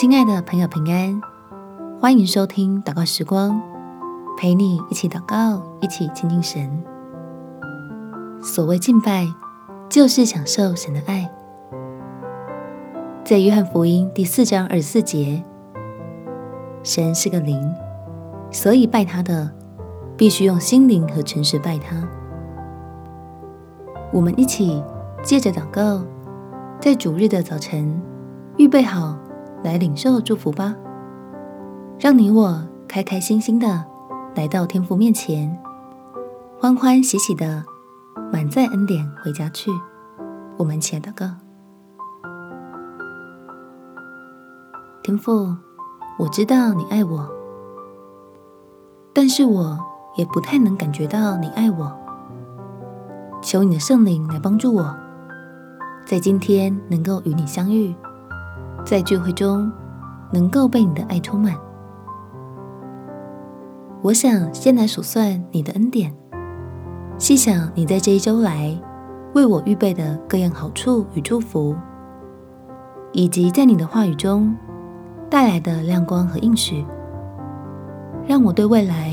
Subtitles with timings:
[0.00, 1.20] 亲爱的朋友，平安，
[2.00, 3.60] 欢迎收听祷告时光，
[4.38, 6.82] 陪你一起祷告，一起亲近神。
[8.40, 9.26] 所谓敬拜，
[9.90, 11.30] 就是享受神的爱。
[13.22, 15.44] 在约翰福音第四章二十四节，
[16.82, 17.60] 神是个灵，
[18.50, 19.50] 所以拜他的
[20.16, 22.08] 必须用心灵和诚实拜他。
[24.10, 24.82] 我们一起
[25.22, 26.02] 借着祷告，
[26.80, 28.00] 在主日的早晨
[28.56, 29.14] 预备好
[29.62, 30.74] 来领受祝福吧。
[31.98, 33.84] 让你我开开心心的
[34.34, 35.56] 来到天父面前，
[36.58, 37.62] 欢欢喜喜的
[38.32, 39.70] 满载恩典回家去。
[40.56, 41.26] 我们一起来祷告。
[45.02, 45.54] 天父，
[46.18, 47.28] 我知道你爱我，
[49.12, 49.78] 但是我
[50.16, 51.96] 也不太能感觉到你爱我。
[53.42, 54.94] 求你的圣灵来帮助我，
[56.04, 57.94] 在今天能够与你相遇，
[58.84, 59.70] 在聚会中
[60.32, 61.54] 能够被你的爱充满。
[64.02, 66.14] 我想先来数算你的恩典，
[67.18, 68.76] 细想你在这一周来
[69.34, 71.76] 为我预备的各样好处与祝福，
[73.12, 74.56] 以及在你的话语中
[75.28, 76.84] 带来的亮光和应许，
[78.26, 79.12] 让我对未来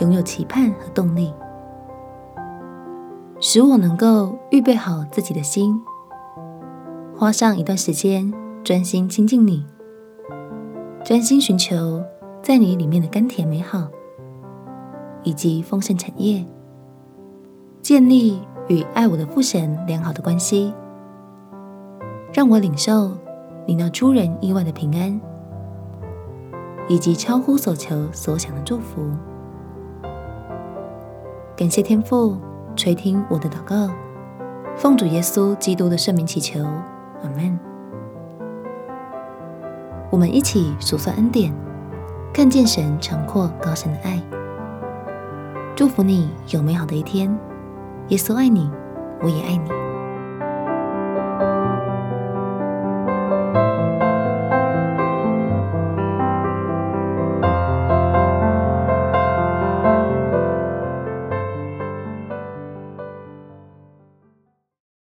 [0.00, 1.32] 拥有期盼和动力。
[3.40, 5.80] 使我能够预备好自己的心，
[7.16, 8.32] 花上一段时间
[8.64, 9.62] 专心亲近你，
[11.04, 12.02] 专心寻求
[12.40, 13.86] 在你里面的甘甜美好，
[15.22, 16.42] 以及丰盛产业，
[17.82, 20.72] 建立与爱我的父神良好的关系，
[22.32, 23.12] 让我领受
[23.66, 25.20] 你那出人意外的平安，
[26.88, 29.02] 以及超乎所求所想的祝福。
[31.54, 32.38] 感谢天父。
[32.76, 33.88] 垂听我的祷告，
[34.74, 36.60] 奉主耶稣基督的圣名祈求，
[37.22, 37.73] 阿门。
[40.14, 41.52] 我们一起数算恩典，
[42.32, 44.22] 看见神承阔高深的爱。
[45.74, 47.36] 祝福你有美好的一天。
[48.10, 48.70] 耶稣爱你，
[49.20, 49.83] 我也爱你。